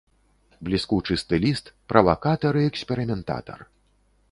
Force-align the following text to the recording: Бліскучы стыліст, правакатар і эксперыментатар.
Бліскучы 0.67 1.17
стыліст, 1.23 1.65
правакатар 1.93 2.53
і 2.65 2.67
эксперыментатар. 2.73 3.59